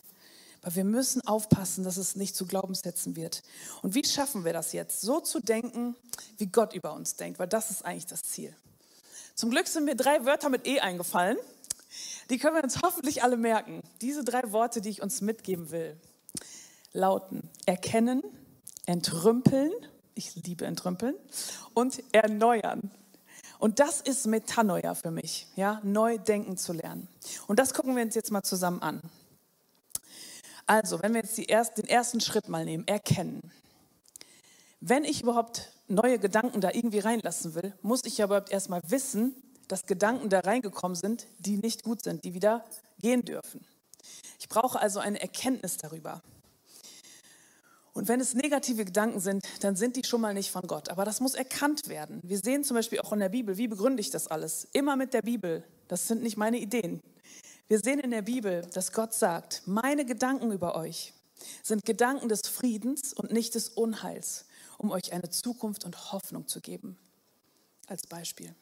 [0.61, 3.43] Aber wir müssen aufpassen, dass es nicht zu Glaubenssätzen wird.
[3.81, 5.01] Und wie schaffen wir das jetzt?
[5.01, 5.95] So zu denken,
[6.37, 8.55] wie Gott über uns denkt, weil das ist eigentlich das Ziel.
[9.35, 11.37] Zum Glück sind mir drei Wörter mit E eingefallen.
[12.29, 13.81] Die können wir uns hoffentlich alle merken.
[14.01, 15.97] Diese drei Worte, die ich uns mitgeben will,
[16.93, 18.23] lauten erkennen,
[18.85, 19.71] entrümpeln,
[20.15, 21.15] ich liebe entrümpeln,
[21.73, 22.91] und erneuern.
[23.59, 27.07] Und das ist Metanoia für mich, ja, neu denken zu lernen.
[27.47, 29.01] Und das gucken wir uns jetzt mal zusammen an.
[30.65, 33.51] Also, wenn wir jetzt erst, den ersten Schritt mal nehmen, erkennen.
[34.79, 39.35] Wenn ich überhaupt neue Gedanken da irgendwie reinlassen will, muss ich ja überhaupt erstmal wissen,
[39.67, 42.65] dass Gedanken da reingekommen sind, die nicht gut sind, die wieder
[42.99, 43.65] gehen dürfen.
[44.39, 46.21] Ich brauche also eine Erkenntnis darüber.
[47.93, 50.89] Und wenn es negative Gedanken sind, dann sind die schon mal nicht von Gott.
[50.89, 52.19] Aber das muss erkannt werden.
[52.23, 54.67] Wir sehen zum Beispiel auch in der Bibel, wie begründe ich das alles?
[54.73, 55.63] Immer mit der Bibel.
[55.87, 57.01] Das sind nicht meine Ideen.
[57.67, 61.13] Wir sehen in der Bibel, dass Gott sagt, meine Gedanken über euch
[61.61, 64.45] sind Gedanken des Friedens und nicht des Unheils,
[64.77, 66.97] um euch eine Zukunft und Hoffnung zu geben.
[67.87, 68.55] Als Beispiel.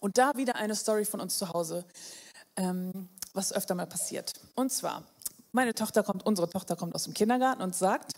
[0.00, 1.84] Und da wieder eine Story von uns zu Hause,
[2.56, 4.32] ähm, was öfter mal passiert.
[4.54, 5.04] Und zwar,
[5.54, 8.12] meine Tochter kommt, unsere Tochter kommt aus dem Kindergarten und sagt,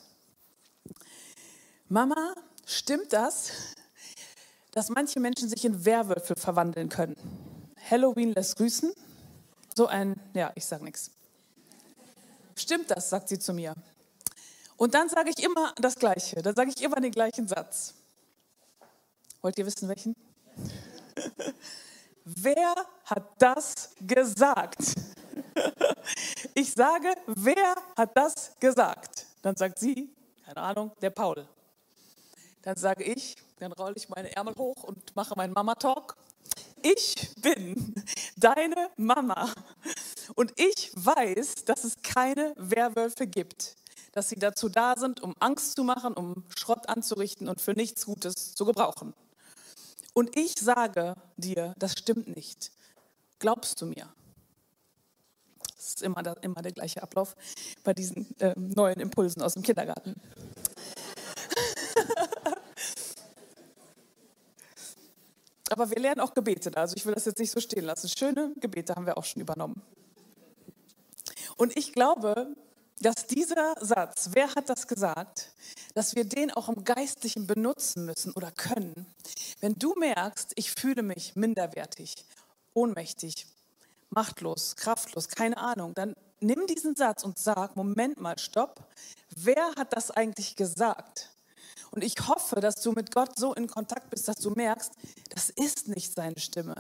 [1.89, 3.53] Mama, stimmt das,
[4.73, 7.15] dass manche Menschen sich in Werwölfe verwandeln können?
[7.91, 8.93] Halloween lässt grüßen.
[9.75, 11.11] So ein, ja, ich sage nichts.
[12.57, 13.75] Stimmt das, sagt sie zu mir.
[14.79, 16.43] Und dann sage ich immer das Gleiche.
[16.43, 17.95] Dann sage ich immer den gleichen Satz.
[19.43, 20.17] Wollt ihr wissen, welchen?
[22.25, 24.79] Wer hat das gesagt?
[26.55, 29.27] Ich sage, wer hat das gesagt?
[29.43, 31.49] Dann sagt sie, keine Ahnung, der Paul.
[32.63, 36.17] Dann sage ich, dann rolle ich meine Ärmel hoch und mache meinen Mama-Talk.
[36.83, 37.95] Ich bin
[38.37, 39.53] deine Mama.
[40.35, 43.77] Und ich weiß, dass es keine Werwölfe gibt.
[44.13, 48.07] Dass sie dazu da sind, um Angst zu machen, um Schrott anzurichten und für nichts
[48.07, 49.15] Gutes zu gebrauchen.
[50.13, 52.73] Und ich sage dir, das stimmt nicht.
[53.39, 54.09] Glaubst du mir?
[55.87, 57.37] Das ist immer, der, immer der gleiche Ablauf
[57.85, 60.17] bei diesen äh, neuen Impulsen aus dem Kindergarten.
[65.71, 66.77] Aber wir lernen auch Gebete.
[66.77, 68.09] Also ich will das jetzt nicht so stehen lassen.
[68.09, 69.81] Schöne Gebete haben wir auch schon übernommen.
[71.57, 72.57] Und ich glaube,
[72.99, 75.53] dass dieser Satz, wer hat das gesagt,
[75.95, 79.07] dass wir den auch im Geistlichen benutzen müssen oder können.
[79.61, 82.25] Wenn du merkst, ich fühle mich minderwertig,
[82.75, 83.47] ohnmächtig,
[84.11, 88.89] machtlos, kraftlos, keine Ahnung, dann nimm diesen Satz und sag, Moment mal, stopp,
[89.35, 91.31] wer hat das eigentlich gesagt?
[91.91, 94.93] Und ich hoffe, dass du mit Gott so in Kontakt bist, dass du merkst,
[95.31, 96.75] das ist nicht seine Stimme.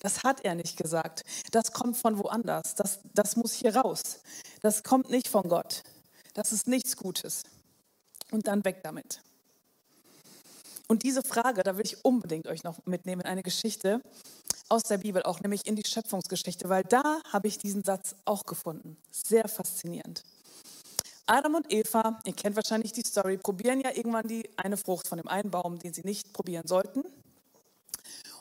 [0.00, 1.24] Das hat er nicht gesagt.
[1.50, 2.74] Das kommt von woanders.
[2.74, 4.20] Das, das muss hier raus.
[4.62, 5.82] Das kommt nicht von Gott.
[6.32, 7.42] Das ist nichts Gutes.
[8.30, 9.20] Und dann weg damit.
[10.88, 14.00] Und diese Frage, da will ich unbedingt euch noch mitnehmen, eine Geschichte,
[14.68, 18.44] aus der Bibel auch, nämlich in die Schöpfungsgeschichte, weil da habe ich diesen Satz auch
[18.44, 18.96] gefunden.
[19.10, 20.22] Sehr faszinierend.
[21.26, 25.18] Adam und Eva, ihr kennt wahrscheinlich die Story, probieren ja irgendwann die eine Frucht von
[25.18, 27.02] dem einen Baum, den sie nicht probieren sollten.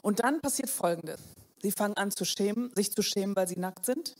[0.01, 1.19] Und dann passiert Folgendes.
[1.61, 4.15] Sie fangen an zu schämen, sich zu schämen, weil sie nackt sind.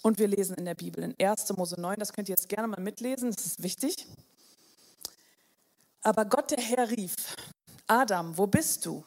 [0.00, 1.52] Und wir lesen in der Bibel in 1.
[1.56, 4.06] Mose 9, das könnt ihr jetzt gerne mal mitlesen, das ist wichtig.
[6.02, 7.14] Aber Gott der Herr rief,
[7.86, 9.04] Adam, wo bist du?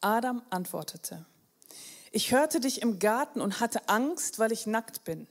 [0.00, 1.24] Adam antwortete,
[2.12, 5.28] ich hörte dich im Garten und hatte Angst, weil ich nackt bin.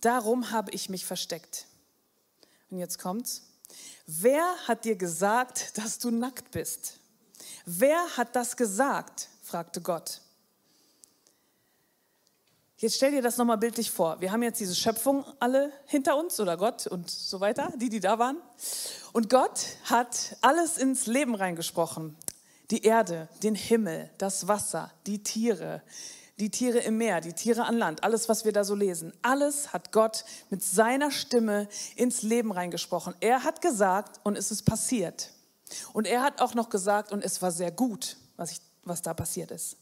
[0.00, 1.66] Darum habe ich mich versteckt.
[2.70, 3.42] Und jetzt kommt's.
[4.06, 6.98] Wer hat dir gesagt, dass du nackt bist?
[7.64, 9.28] Wer hat das gesagt?
[9.42, 10.20] fragte Gott.
[12.76, 14.20] Jetzt stell dir das nochmal bildlich vor.
[14.20, 17.98] Wir haben jetzt diese Schöpfung alle hinter uns oder Gott und so weiter, die, die
[17.98, 18.36] da waren.
[19.12, 22.16] Und Gott hat alles ins Leben reingesprochen
[22.70, 25.82] die Erde, den Himmel, das Wasser, die Tiere,
[26.38, 29.72] die Tiere im Meer, die Tiere an Land, alles, was wir da so lesen, alles
[29.72, 33.14] hat Gott mit seiner Stimme ins Leben reingesprochen.
[33.20, 35.32] Er hat gesagt und es ist passiert.
[35.92, 39.14] Und er hat auch noch gesagt und es war sehr gut, was, ich, was da
[39.14, 39.76] passiert ist.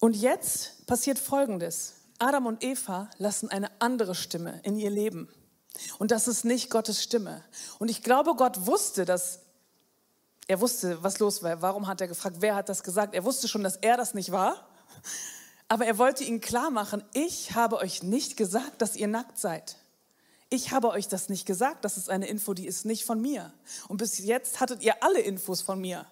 [0.00, 1.94] Und jetzt passiert Folgendes.
[2.18, 5.28] Adam und Eva lassen eine andere Stimme in ihr Leben.
[5.98, 7.44] Und das ist nicht Gottes Stimme.
[7.78, 9.40] Und ich glaube, Gott wusste, dass
[10.48, 11.62] er wusste, was los war.
[11.62, 13.14] Warum hat er gefragt, wer hat das gesagt?
[13.14, 14.66] Er wusste schon, dass er das nicht war.
[15.68, 19.76] Aber er wollte ihnen klar machen, ich habe euch nicht gesagt, dass ihr nackt seid.
[20.48, 21.84] Ich habe euch das nicht gesagt.
[21.84, 23.52] Das ist eine Info, die ist nicht von mir.
[23.88, 26.06] Und bis jetzt hattet ihr alle Infos von mir.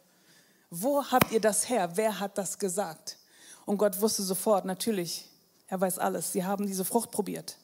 [0.69, 1.93] Wo habt ihr das her?
[1.95, 3.17] Wer hat das gesagt?
[3.65, 5.31] Und Gott wusste sofort, natürlich,
[5.69, 6.33] er weiß alles.
[6.33, 7.57] Sie haben diese Frucht probiert.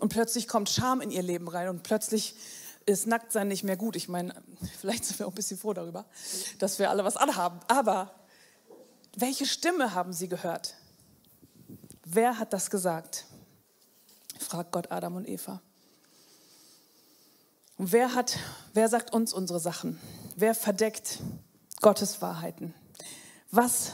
[0.00, 2.34] Und plötzlich kommt Scham in ihr Leben rein und plötzlich
[2.86, 3.96] ist Nacktsein nicht mehr gut.
[3.96, 4.34] Ich meine,
[4.80, 6.04] vielleicht sind wir auch ein bisschen froh darüber,
[6.58, 7.60] dass wir alle was anhaben.
[7.68, 8.14] Aber
[9.16, 10.74] welche Stimme haben sie gehört?
[12.04, 13.24] Wer hat das gesagt?
[14.38, 15.60] Fragt Gott Adam und Eva.
[17.76, 18.38] Und wer hat,
[18.72, 19.98] wer sagt uns unsere Sachen?
[20.36, 21.18] Wer verdeckt
[21.80, 22.74] Gottes Wahrheiten?
[23.50, 23.92] Was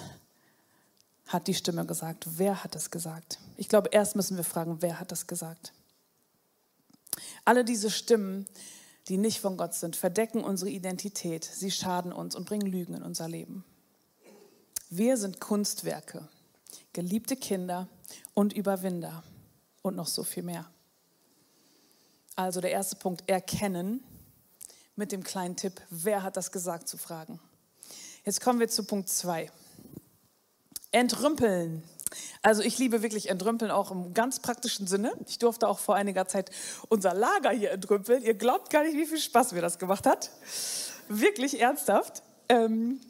[1.27, 2.27] hat die Stimme gesagt?
[2.39, 3.39] Wer hat es gesagt?
[3.57, 5.73] Ich glaube, erst müssen wir fragen, wer hat das gesagt?
[7.45, 8.47] Alle diese Stimmen,
[9.11, 11.45] die nicht von Gott sind, verdecken unsere Identität.
[11.45, 13.65] Sie schaden uns und bringen Lügen in unser Leben.
[14.89, 16.29] Wir sind Kunstwerke,
[16.93, 17.89] geliebte Kinder
[18.35, 19.25] und Überwinder
[19.83, 20.71] und noch so viel mehr.
[22.37, 24.03] Also der erste Punkt, erkennen
[24.95, 27.41] mit dem kleinen Tipp, wer hat das gesagt, zu fragen.
[28.25, 29.51] Jetzt kommen wir zu Punkt zwei.
[30.93, 31.83] Entrümpeln.
[32.43, 35.13] Also ich liebe wirklich Entrümpeln auch im ganz praktischen Sinne.
[35.27, 36.51] Ich durfte auch vor einiger Zeit
[36.89, 38.23] unser Lager hier entrümpeln.
[38.23, 40.31] Ihr glaubt gar nicht, wie viel Spaß mir das gemacht hat.
[41.09, 42.23] Wirklich ernsthaft.
[42.49, 43.01] Ähm,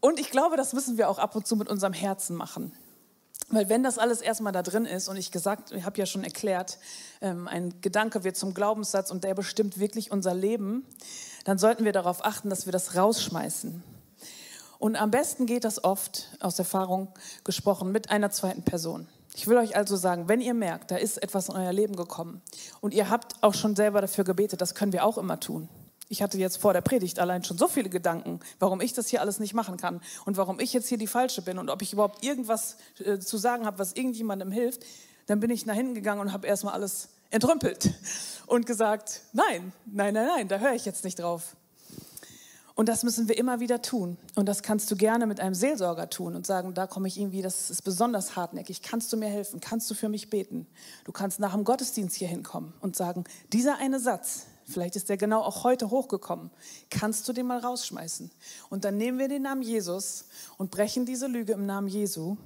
[0.00, 2.72] und ich glaube, das müssen wir auch ab und zu mit unserem Herzen machen.
[3.48, 6.24] Weil wenn das alles erstmal da drin ist, und ich gesagt, ich habe ja schon
[6.24, 6.78] erklärt,
[7.20, 10.84] ähm, ein Gedanke wird zum Glaubenssatz und der bestimmt wirklich unser Leben,
[11.44, 13.82] dann sollten wir darauf achten, dass wir das rausschmeißen.
[14.78, 17.08] Und am besten geht das oft, aus Erfahrung
[17.44, 19.08] gesprochen, mit einer zweiten Person.
[19.36, 22.40] Ich will euch also sagen, wenn ihr merkt, da ist etwas in euer Leben gekommen
[22.80, 25.68] und ihr habt auch schon selber dafür gebetet, das können wir auch immer tun.
[26.08, 29.20] Ich hatte jetzt vor der Predigt allein schon so viele Gedanken, warum ich das hier
[29.20, 31.92] alles nicht machen kann und warum ich jetzt hier die Falsche bin und ob ich
[31.92, 34.84] überhaupt irgendwas äh, zu sagen habe, was irgendjemandem hilft.
[35.26, 37.92] Dann bin ich nach hinten gegangen und habe erstmal alles entrümpelt
[38.46, 41.56] und gesagt, nein, nein, nein, nein, da höre ich jetzt nicht drauf.
[42.76, 44.16] Und das müssen wir immer wieder tun.
[44.34, 47.40] Und das kannst du gerne mit einem Seelsorger tun und sagen, da komme ich irgendwie,
[47.40, 48.82] das ist besonders hartnäckig.
[48.82, 49.60] Kannst du mir helfen?
[49.60, 50.66] Kannst du für mich beten?
[51.04, 55.16] Du kannst nach dem Gottesdienst hier hinkommen und sagen, dieser eine Satz, vielleicht ist der
[55.16, 56.50] genau auch heute hochgekommen,
[56.90, 58.32] kannst du den mal rausschmeißen?
[58.70, 60.24] Und dann nehmen wir den Namen Jesus
[60.58, 62.36] und brechen diese Lüge im Namen Jesu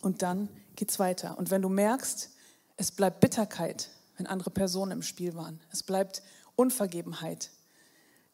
[0.00, 1.36] und dann geht's weiter.
[1.36, 2.30] Und wenn du merkst,
[2.78, 6.22] es bleibt Bitterkeit, wenn andere Personen im Spiel waren, es bleibt
[6.56, 7.50] Unvergebenheit,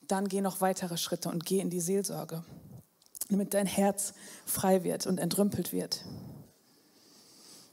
[0.09, 2.45] dann geh noch weitere Schritte und geh in die Seelsorge,
[3.29, 4.15] damit dein Herz
[4.47, 6.05] frei wird und entrümpelt wird.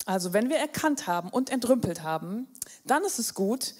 [0.05, 2.47] Also wenn wir erkannt haben und entrümpelt haben,
[2.85, 3.73] dann ist es gut,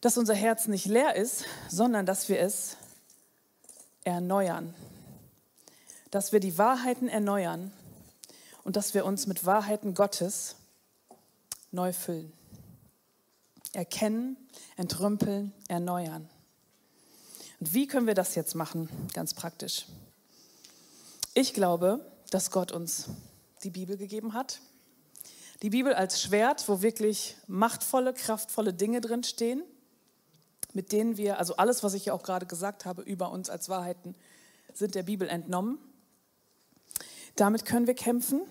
[0.00, 2.76] dass unser Herz nicht leer ist, sondern dass wir es
[4.04, 4.74] erneuern.
[6.10, 7.72] Dass wir die Wahrheiten erneuern
[8.64, 10.56] und dass wir uns mit Wahrheiten Gottes
[11.72, 12.32] neu füllen.
[13.72, 14.36] Erkennen,
[14.76, 16.30] entrümpeln, erneuern.
[17.60, 18.88] Und wie können wir das jetzt machen?
[19.14, 19.86] Ganz praktisch.
[21.34, 23.08] Ich glaube, dass Gott uns
[23.62, 24.60] die Bibel gegeben hat.
[25.62, 29.62] Die Bibel als Schwert, wo wirklich machtvolle, kraftvolle Dinge drin stehen,
[30.74, 33.68] mit denen wir, also alles, was ich ja auch gerade gesagt habe über uns als
[33.70, 34.14] Wahrheiten,
[34.74, 35.78] sind der Bibel entnommen.
[37.36, 38.42] Damit können wir kämpfen.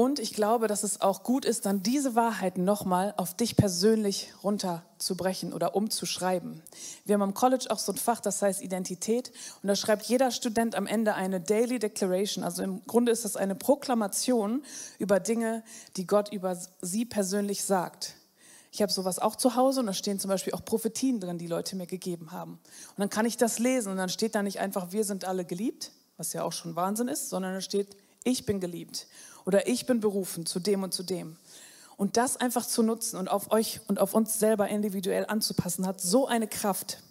[0.00, 4.32] Und ich glaube, dass es auch gut ist, dann diese Wahrheiten nochmal auf dich persönlich
[4.42, 6.62] runterzubrechen oder umzuschreiben.
[7.04, 9.30] Wir haben am College auch so ein Fach, das heißt Identität.
[9.62, 12.44] Und da schreibt jeder Student am Ende eine Daily Declaration.
[12.44, 14.62] Also im Grunde ist das eine Proklamation
[14.98, 15.62] über Dinge,
[15.98, 18.14] die Gott über sie persönlich sagt.
[18.72, 21.46] Ich habe sowas auch zu Hause und da stehen zum Beispiel auch Prophetien drin, die
[21.46, 22.52] Leute mir gegeben haben.
[22.52, 25.44] Und dann kann ich das lesen und dann steht da nicht einfach, wir sind alle
[25.44, 29.06] geliebt, was ja auch schon Wahnsinn ist, sondern da steht, ich bin geliebt
[29.44, 31.36] oder ich bin berufen zu dem und zu dem.
[31.96, 36.00] Und das einfach zu nutzen und auf euch und auf uns selber individuell anzupassen, hat
[36.00, 37.02] so eine Kraft.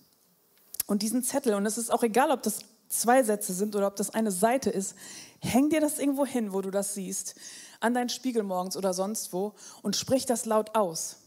[0.88, 3.96] Und diesen Zettel, und es ist auch egal, ob das zwei Sätze sind oder ob
[3.96, 4.96] das eine Seite ist,
[5.42, 7.36] häng dir das irgendwo hin, wo du das siehst,
[7.80, 11.18] an deinen Spiegel morgens oder sonst wo und sprich das laut aus.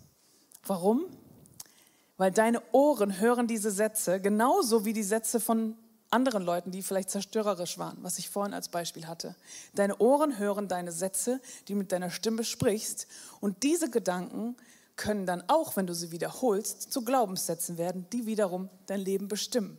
[0.66, 1.04] Warum?
[2.16, 5.76] Weil deine Ohren hören diese Sätze genauso wie die Sätze von
[6.12, 9.34] anderen Leuten, die vielleicht zerstörerisch waren, was ich vorhin als Beispiel hatte.
[9.74, 13.06] Deine Ohren hören deine Sätze, die mit deiner Stimme sprichst.
[13.40, 14.56] Und diese Gedanken
[14.96, 19.78] können dann auch, wenn du sie wiederholst, zu Glaubenssätzen werden, die wiederum dein Leben bestimmen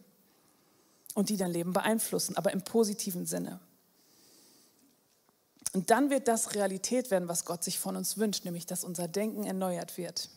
[1.13, 3.59] und die dein Leben beeinflussen, aber im positiven Sinne.
[5.73, 9.07] Und dann wird das Realität werden, was Gott sich von uns wünscht, nämlich dass unser
[9.07, 10.29] Denken erneuert wird.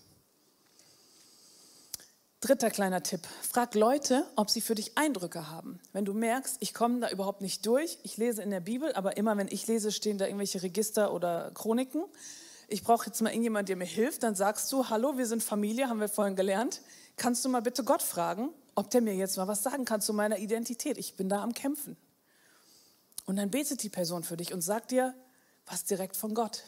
[2.41, 3.23] Dritter kleiner Tipp.
[3.41, 5.81] Frag Leute, ob sie für dich Eindrücke haben.
[5.93, 9.17] Wenn du merkst, ich komme da überhaupt nicht durch, ich lese in der Bibel, aber
[9.17, 12.05] immer wenn ich lese, stehen da irgendwelche Register oder Chroniken.
[12.69, 14.23] Ich brauche jetzt mal irgendjemand, der mir hilft.
[14.23, 16.83] Dann sagst du, hallo, wir sind Familie, haben wir vorhin gelernt.
[17.17, 20.13] Kannst du mal bitte Gott fragen, ob der mir jetzt mal was sagen kann zu
[20.13, 20.99] meiner Identität?
[20.99, 21.97] Ich bin da am Kämpfen.
[23.25, 25.15] Und dann betet die Person für dich und sagt dir
[25.65, 26.65] was direkt von Gott.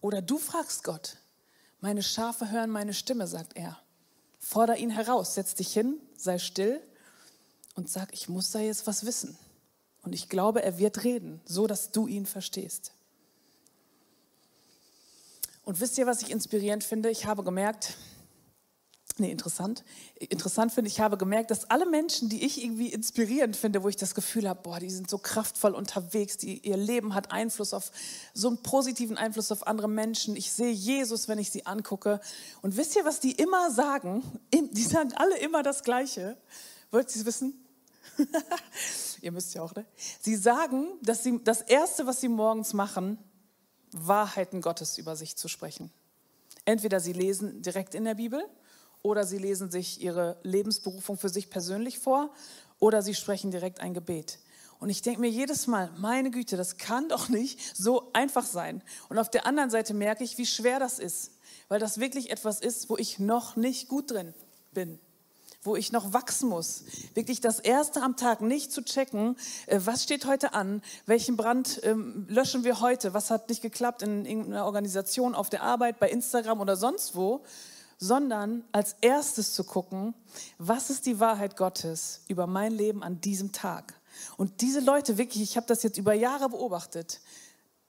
[0.00, 1.16] Oder du fragst Gott.
[1.80, 3.78] Meine Schafe hören meine Stimme, sagt er.
[4.42, 6.82] Forder ihn heraus, setz dich hin, sei still
[7.74, 9.38] und sag, ich muss da jetzt was wissen.
[10.02, 12.92] Und ich glaube, er wird reden, so dass du ihn verstehst.
[15.64, 17.08] Und wisst ihr, was ich inspirierend finde?
[17.08, 17.96] Ich habe gemerkt,
[19.18, 19.84] nee, interessant,
[20.18, 23.96] interessant finde, ich habe gemerkt, dass alle Menschen, die ich irgendwie inspirierend finde, wo ich
[23.96, 27.90] das Gefühl habe, boah, die sind so kraftvoll unterwegs, die, ihr Leben hat Einfluss auf,
[28.34, 30.36] so einen positiven Einfluss auf andere Menschen.
[30.36, 32.20] Ich sehe Jesus, wenn ich sie angucke.
[32.60, 34.22] Und wisst ihr, was die immer sagen?
[34.52, 36.36] Die sagen alle immer das Gleiche.
[36.90, 37.54] Wollt ihr es wissen?
[39.22, 39.86] ihr müsst ja auch, ne?
[40.20, 43.18] Sie sagen, dass sie, das Erste, was sie morgens machen,
[43.92, 45.90] Wahrheiten Gottes über sich zu sprechen.
[46.64, 48.44] Entweder sie lesen direkt in der Bibel
[49.02, 52.30] oder sie lesen sich ihre Lebensberufung für sich persönlich vor
[52.78, 54.38] oder sie sprechen direkt ein Gebet.
[54.78, 58.82] Und ich denke mir jedes Mal, meine Güte, das kann doch nicht so einfach sein.
[59.08, 61.30] Und auf der anderen Seite merke ich, wie schwer das ist,
[61.68, 64.34] weil das wirklich etwas ist, wo ich noch nicht gut drin
[64.72, 64.98] bin
[65.64, 66.82] wo ich noch wachsen muss.
[67.14, 69.36] Wirklich das Erste am Tag nicht zu checken,
[69.66, 74.02] äh, was steht heute an, welchen Brand ähm, löschen wir heute, was hat nicht geklappt
[74.02, 77.44] in irgendeiner Organisation, auf der Arbeit, bei Instagram oder sonst wo,
[78.02, 80.12] sondern als erstes zu gucken,
[80.58, 83.94] was ist die Wahrheit Gottes über mein Leben an diesem Tag.
[84.36, 87.20] Und diese Leute, wirklich, ich habe das jetzt über Jahre beobachtet,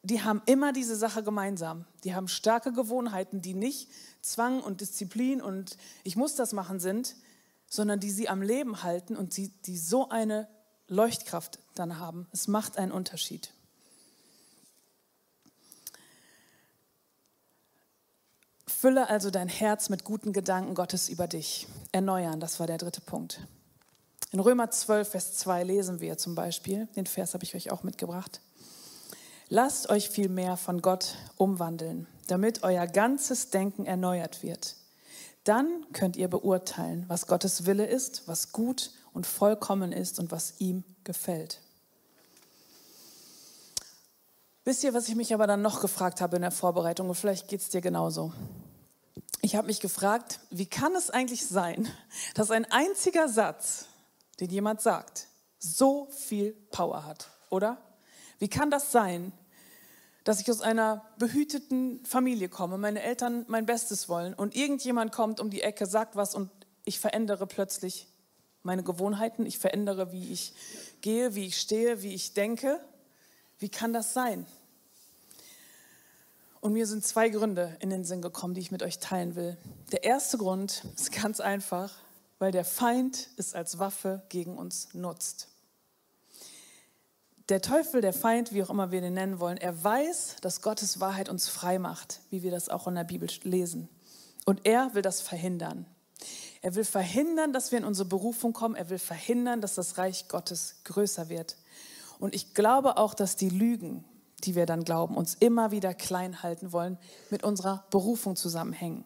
[0.03, 1.85] die haben immer diese Sache gemeinsam.
[2.03, 3.89] Die haben starke Gewohnheiten, die nicht
[4.21, 7.15] Zwang und Disziplin und ich muss das machen sind,
[7.65, 10.47] sondern die sie am Leben halten und die, die so eine
[10.87, 12.27] Leuchtkraft dann haben.
[12.31, 13.51] Es macht einen Unterschied.
[18.83, 21.67] Fülle also dein Herz mit guten Gedanken Gottes über dich.
[21.93, 23.39] Erneuern, das war der dritte Punkt.
[24.33, 27.83] In Römer 12, Vers 2 lesen wir zum Beispiel, den Vers habe ich euch auch
[27.83, 28.41] mitgebracht.
[29.47, 34.75] Lasst euch vielmehr von Gott umwandeln, damit euer ganzes Denken erneuert wird
[35.43, 40.59] dann könnt ihr beurteilen, was Gottes Wille ist, was gut und vollkommen ist und was
[40.59, 41.59] ihm gefällt.
[44.63, 47.49] Wisst ihr, was ich mich aber dann noch gefragt habe in der Vorbereitung und vielleicht
[47.49, 48.31] geht es dir genauso.
[49.45, 51.89] Ich habe mich gefragt, wie kann es eigentlich sein,
[52.33, 53.87] dass ein einziger Satz,
[54.39, 55.27] den jemand sagt,
[55.59, 57.77] so viel Power hat, oder?
[58.39, 59.33] Wie kann das sein,
[60.23, 65.41] dass ich aus einer behüteten Familie komme, meine Eltern mein Bestes wollen und irgendjemand kommt
[65.41, 66.49] um die Ecke, sagt was und
[66.85, 68.07] ich verändere plötzlich
[68.61, 70.53] meine Gewohnheiten, ich verändere, wie ich
[71.01, 72.79] gehe, wie ich stehe, wie ich denke.
[73.59, 74.45] Wie kann das sein?
[76.63, 79.57] Und mir sind zwei Gründe in den Sinn gekommen, die ich mit euch teilen will.
[79.91, 81.93] Der erste Grund ist ganz einfach,
[82.39, 85.49] weil der Feind es als Waffe gegen uns nutzt
[87.49, 90.99] der Teufel, der Feind, wie auch immer wir den nennen wollen, er weiß, dass Gottes
[90.99, 93.89] Wahrheit uns frei macht, wie wir das auch in der Bibel lesen.
[94.45, 95.85] Und er will das verhindern.
[96.61, 98.75] Er will verhindern, dass wir in unsere Berufung kommen.
[98.75, 101.57] Er will verhindern, dass das Reich Gottes größer wird.
[102.19, 104.05] Und ich glaube auch, dass die Lügen,
[104.43, 106.97] die wir dann glauben, uns immer wieder klein halten wollen,
[107.29, 109.05] mit unserer Berufung zusammenhängen.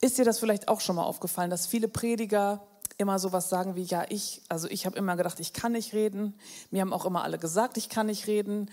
[0.00, 2.66] Ist dir das vielleicht auch schon mal aufgefallen, dass viele Prediger
[2.98, 6.34] immer sowas sagen wie, ja, ich, also ich habe immer gedacht, ich kann nicht reden.
[6.70, 8.70] Mir haben auch immer alle gesagt, ich kann nicht reden.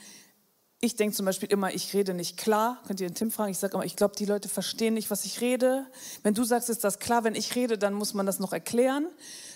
[0.80, 2.80] Ich denke zum Beispiel immer, ich rede nicht klar.
[2.86, 3.52] Könnt ihr den Tim fragen?
[3.52, 5.86] Ich sage immer, ich glaube, die Leute verstehen nicht, was ich rede.
[6.24, 9.08] Wenn du sagst, ist das klar, wenn ich rede, dann muss man das noch erklären.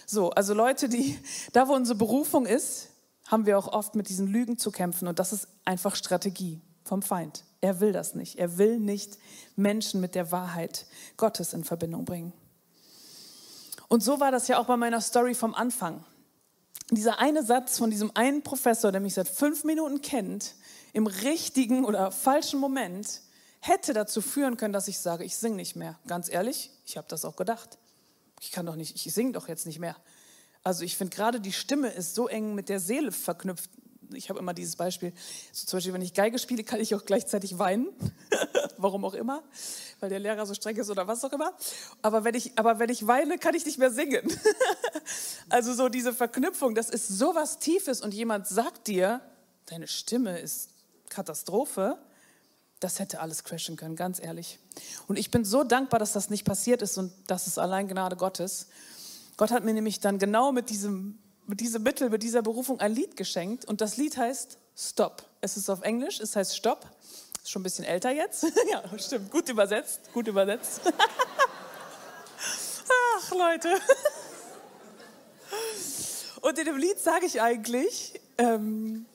[0.05, 1.17] So, also Leute, die,
[1.51, 2.89] da wo unsere Berufung ist,
[3.27, 5.07] haben wir auch oft mit diesen Lügen zu kämpfen.
[5.07, 7.43] Und das ist einfach Strategie vom Feind.
[7.61, 8.37] Er will das nicht.
[8.37, 9.17] Er will nicht
[9.55, 10.85] Menschen mit der Wahrheit
[11.17, 12.33] Gottes in Verbindung bringen.
[13.87, 16.03] Und so war das ja auch bei meiner Story vom Anfang.
[16.91, 20.53] Dieser eine Satz von diesem einen Professor, der mich seit fünf Minuten kennt,
[20.93, 23.21] im richtigen oder falschen Moment,
[23.59, 25.97] hätte dazu führen können, dass ich sage, ich singe nicht mehr.
[26.05, 27.79] Ganz ehrlich, ich habe das auch gedacht.
[28.39, 29.95] Ich kann doch nicht, ich singe doch jetzt nicht mehr.
[30.65, 33.69] Also ich finde gerade die Stimme ist so eng mit der Seele verknüpft.
[34.13, 35.13] Ich habe immer dieses Beispiel,
[35.51, 37.89] so zum Beispiel, wenn ich Geige spiele, kann ich auch gleichzeitig weinen.
[38.77, 39.43] Warum auch immer,
[39.99, 41.53] weil der Lehrer so streng ist oder was auch immer.
[42.01, 44.27] Aber wenn ich, aber wenn ich weine, kann ich nicht mehr singen.
[45.49, 49.21] also so diese Verknüpfung, das ist so was Tiefes und jemand sagt dir,
[49.67, 50.69] deine Stimme ist
[51.09, 51.99] Katastrophe.
[52.79, 54.57] Das hätte alles crashen können, ganz ehrlich.
[55.07, 58.15] Und ich bin so dankbar, dass das nicht passiert ist und das ist allein Gnade
[58.15, 58.67] Gottes.
[59.37, 62.93] Gott hat mir nämlich dann genau mit diesem, mit diesem Mittel, mit dieser Berufung ein
[62.93, 65.23] Lied geschenkt und das Lied heißt Stop.
[65.41, 66.85] Es ist auf Englisch, es heißt Stop.
[67.43, 68.43] Ist schon ein bisschen älter jetzt.
[68.71, 70.81] ja, stimmt, gut übersetzt, gut übersetzt.
[73.17, 73.69] Ach, Leute.
[76.41, 79.05] Und in dem Lied sage ich eigentlich, ähm,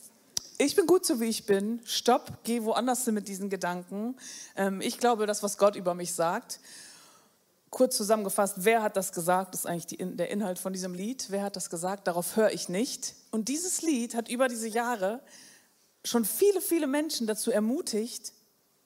[0.59, 1.81] ich bin gut so wie ich bin.
[1.85, 4.17] Stopp, geh woanders hin mit diesen Gedanken.
[4.57, 6.61] Ähm, ich glaube das, was Gott über mich sagt.
[7.71, 9.55] Kurz zusammengefasst, wer hat das gesagt?
[9.55, 11.27] Das ist eigentlich die, der Inhalt von diesem Lied.
[11.31, 12.09] Wer hat das gesagt?
[12.09, 13.15] Darauf höre ich nicht.
[13.31, 15.21] Und dieses Lied hat über diese Jahre
[16.05, 18.33] schon viele, viele Menschen dazu ermutigt,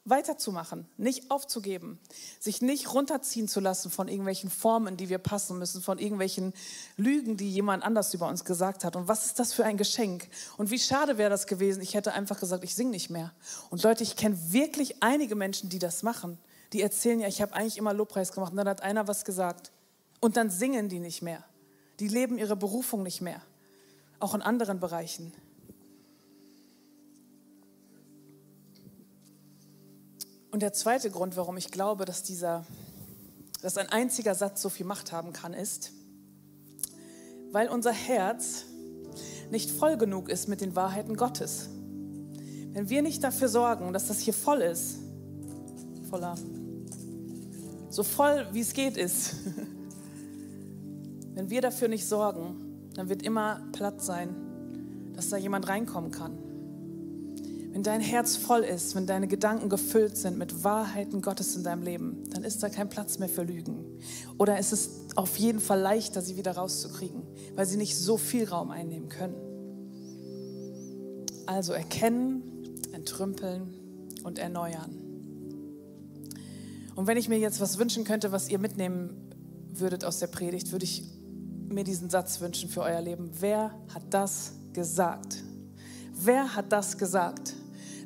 [0.06, 1.98] weiterzumachen, nicht aufzugeben,
[2.38, 6.52] sich nicht runterziehen zu lassen von irgendwelchen Formen, die wir passen müssen, von irgendwelchen
[6.98, 8.96] Lügen, die jemand anders über uns gesagt hat.
[8.96, 10.28] Und was ist das für ein Geschenk?
[10.58, 13.32] Und wie schade wäre das gewesen, ich hätte einfach gesagt, ich singe nicht mehr.
[13.70, 16.38] Und Leute, ich kenne wirklich einige Menschen, die das machen.
[16.74, 19.70] Die erzählen ja, ich habe eigentlich immer Lobpreis gemacht und dann hat einer was gesagt.
[20.20, 21.44] Und dann singen die nicht mehr.
[22.00, 23.40] Die leben ihre Berufung nicht mehr.
[24.18, 25.32] Auch in anderen Bereichen.
[30.50, 32.66] Und der zweite Grund, warum ich glaube, dass, dieser,
[33.62, 35.92] dass ein einziger Satz so viel Macht haben kann, ist,
[37.52, 38.64] weil unser Herz
[39.50, 41.68] nicht voll genug ist mit den Wahrheiten Gottes.
[42.72, 44.98] Wenn wir nicht dafür sorgen, dass das hier voll ist,
[46.10, 46.36] voller,
[47.94, 49.36] so voll wie es geht ist,
[51.34, 54.34] wenn wir dafür nicht sorgen, dann wird immer Platz sein,
[55.14, 56.36] dass da jemand reinkommen kann.
[57.72, 61.82] Wenn dein Herz voll ist, wenn deine Gedanken gefüllt sind mit Wahrheiten Gottes in deinem
[61.82, 63.84] Leben, dann ist da kein Platz mehr für Lügen.
[64.38, 67.22] Oder ist es auf jeden Fall leichter, sie wieder rauszukriegen,
[67.54, 69.34] weil sie nicht so viel Raum einnehmen können.
[71.46, 72.42] Also erkennen,
[72.92, 73.74] entrümpeln
[74.24, 75.13] und erneuern.
[76.94, 79.32] Und wenn ich mir jetzt was wünschen könnte, was ihr mitnehmen
[79.72, 81.02] würdet aus der Predigt, würde ich
[81.68, 83.30] mir diesen Satz wünschen für euer Leben.
[83.40, 85.42] Wer hat das gesagt?
[86.12, 87.54] Wer hat das gesagt?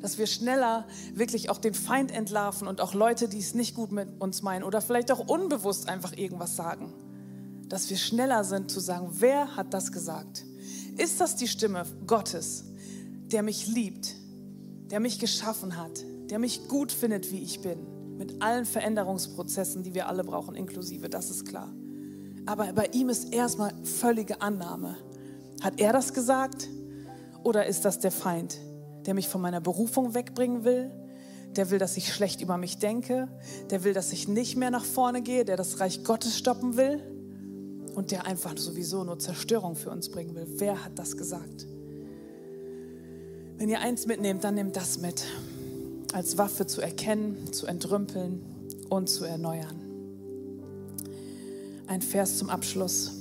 [0.00, 3.92] dass wir schneller wirklich auch den Feind entlarven und auch Leute, die es nicht gut
[3.92, 6.92] mit uns meinen oder vielleicht auch unbewusst einfach irgendwas sagen.
[7.68, 10.44] Dass wir schneller sind zu sagen, wer hat das gesagt?
[10.96, 12.64] Ist das die Stimme Gottes,
[13.32, 14.14] der mich liebt,
[14.90, 19.94] der mich geschaffen hat, der mich gut findet, wie ich bin, mit allen Veränderungsprozessen, die
[19.94, 21.72] wir alle brauchen, inklusive, das ist klar.
[22.46, 24.96] Aber bei ihm ist erstmal völlige Annahme.
[25.62, 26.68] Hat er das gesagt
[27.44, 28.58] oder ist das der Feind?
[29.08, 30.90] der mich von meiner Berufung wegbringen will,
[31.56, 33.26] der will, dass ich schlecht über mich denke,
[33.70, 37.02] der will, dass ich nicht mehr nach vorne gehe, der das Reich Gottes stoppen will
[37.94, 40.46] und der einfach sowieso nur Zerstörung für uns bringen will.
[40.58, 41.66] Wer hat das gesagt?
[43.56, 45.24] Wenn ihr eins mitnehmt, dann nehmt das mit,
[46.12, 48.42] als Waffe zu erkennen, zu entrümpeln
[48.88, 49.76] und zu erneuern.
[51.86, 53.12] Ein Vers zum Abschluss.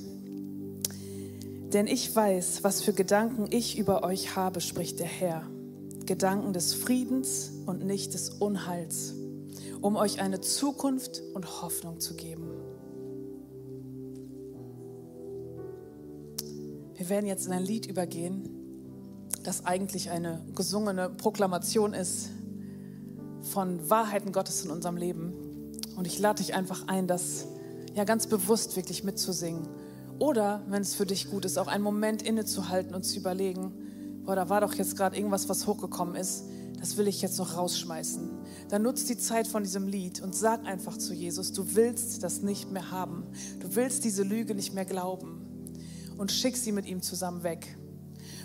[1.73, 5.49] Denn ich weiß, was für Gedanken ich über euch habe, spricht der Herr
[6.05, 9.13] Gedanken des Friedens und nicht des Unheils,
[9.81, 12.49] um euch eine Zukunft und Hoffnung zu geben.
[16.95, 18.49] Wir werden jetzt in ein Lied übergehen,
[19.43, 22.29] das eigentlich eine gesungene Proklamation ist
[23.58, 25.34] von Wahrheiten Gottes in unserem Leben.
[25.95, 27.47] Und ich lade dich einfach ein, das
[27.95, 29.68] ja ganz bewusst wirklich mitzusingen.
[30.20, 33.74] Oder, wenn es für dich gut ist, auch einen Moment innezuhalten und zu überlegen,
[34.24, 36.43] boah, da war doch jetzt gerade irgendwas, was hochgekommen ist,
[36.80, 38.30] das will ich jetzt noch rausschmeißen.
[38.70, 42.43] Dann nutzt die Zeit von diesem Lied und sag einfach zu Jesus, du willst das
[42.43, 43.24] nicht mehr haben.
[43.60, 45.41] Du willst diese Lüge nicht mehr glauben.
[46.16, 47.76] Und schick sie mit ihm zusammen weg.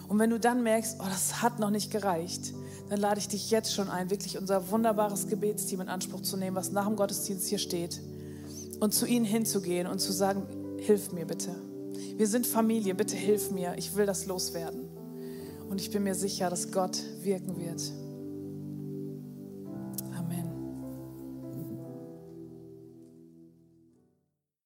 [0.09, 2.55] Und wenn du dann merkst, oh, das hat noch nicht gereicht,
[2.93, 6.55] dann lade ich dich jetzt schon ein, wirklich unser wunderbares Gebetsteam in Anspruch zu nehmen,
[6.55, 8.03] was nach dem Gottesdienst hier steht.
[8.80, 10.47] Und zu ihnen hinzugehen und zu sagen,
[10.78, 11.55] hilf mir bitte.
[12.18, 14.90] Wir sind Familie, bitte hilf mir, ich will das loswerden.
[15.70, 17.80] Und ich bin mir sicher, dass Gott wirken wird.